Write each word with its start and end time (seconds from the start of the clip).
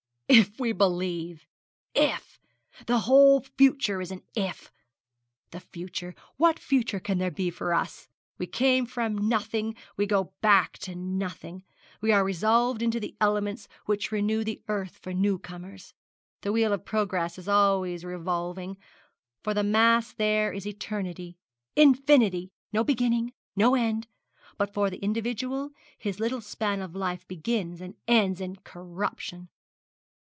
'If 0.33 0.61
we 0.61 0.71
believe! 0.71 1.45
If! 1.93 2.39
The 2.87 2.99
whole 2.99 3.41
future 3.41 3.99
is 3.99 4.11
an 4.11 4.21
"if!" 4.33 4.71
The 5.49 5.59
future! 5.59 6.15
What 6.37 6.57
future 6.57 7.01
can 7.01 7.17
there 7.17 7.29
be 7.29 7.49
for 7.49 7.73
us? 7.73 8.07
We 8.37 8.47
came 8.47 8.85
from 8.85 9.27
nothing, 9.27 9.75
we 9.97 10.05
go 10.05 10.31
back 10.39 10.77
to 10.87 10.95
nothing 10.95 11.65
we 11.99 12.13
are 12.13 12.23
resolved 12.23 12.81
into 12.81 12.97
the 12.97 13.13
elements 13.19 13.67
which 13.87 14.09
renew 14.13 14.45
the 14.45 14.61
earth 14.69 14.99
for 15.01 15.13
new 15.13 15.37
comers. 15.37 15.93
The 16.43 16.53
wheel 16.53 16.71
of 16.71 16.85
progress 16.85 17.37
is 17.37 17.49
always 17.49 18.05
revolving 18.05 18.77
for 19.43 19.53
the 19.53 19.63
mass 19.63 20.13
there 20.13 20.53
is 20.53 20.65
eternity, 20.65 21.35
infinity 21.75 22.51
no 22.71 22.85
beginning, 22.85 23.33
no 23.57 23.75
end; 23.75 24.07
but 24.57 24.73
for 24.73 24.89
the 24.89 25.03
individual, 25.03 25.71
his 25.97 26.21
little 26.21 26.39
span 26.39 26.81
of 26.81 26.95
life 26.95 27.27
begins 27.27 27.81
and 27.81 27.95
ends 28.07 28.39
in 28.39 28.55
corruption.' 28.55 29.49